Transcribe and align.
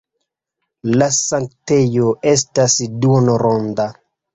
La 1.01 1.11
sanktejo 1.19 2.17
estas 2.35 2.83
duonronda. 3.07 3.93